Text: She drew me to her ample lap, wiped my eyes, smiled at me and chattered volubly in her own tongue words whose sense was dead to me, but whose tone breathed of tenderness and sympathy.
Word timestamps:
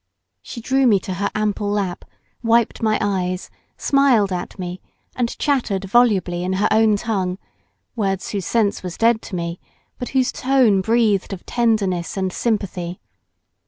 She 0.41 0.61
drew 0.61 0.87
me 0.87 0.99
to 1.01 1.13
her 1.13 1.29
ample 1.35 1.69
lap, 1.69 2.05
wiped 2.41 2.81
my 2.81 2.97
eyes, 2.99 3.51
smiled 3.77 4.31
at 4.33 4.57
me 4.57 4.81
and 5.15 5.37
chattered 5.37 5.85
volubly 5.85 6.43
in 6.43 6.53
her 6.53 6.67
own 6.71 6.95
tongue 6.95 7.37
words 7.95 8.31
whose 8.31 8.47
sense 8.47 8.81
was 8.81 8.97
dead 8.97 9.21
to 9.21 9.35
me, 9.35 9.59
but 9.99 10.09
whose 10.17 10.31
tone 10.31 10.81
breathed 10.81 11.33
of 11.33 11.45
tenderness 11.45 12.17
and 12.17 12.33
sympathy. 12.33 12.99